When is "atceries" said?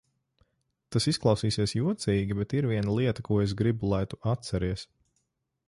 4.35-4.87